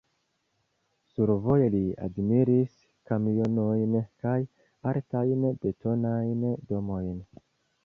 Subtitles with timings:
[1.11, 2.79] Survoje li admiris
[3.11, 4.35] kamionojn kaj
[4.95, 7.17] altajn betonajn domojn.